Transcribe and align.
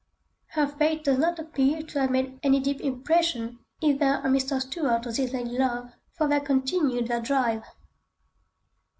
Her 0.53 0.65
fate 0.67 1.03
does 1.03 1.19
not 1.19 1.37
appear 1.37 1.83
to 1.83 1.99
have 1.99 2.09
made 2.09 2.39
any 2.41 2.59
deep 2.59 2.81
impression 2.81 3.59
either 3.81 4.15
on 4.23 4.33
Mr. 4.33 4.59
Stuart 4.59 5.05
or 5.05 5.11
his 5.11 5.31
lady 5.31 5.55
love, 5.59 5.91
for 6.17 6.27
they 6.27 6.39
continued 6.39 7.07
their 7.07 7.21
drive. 7.21 7.61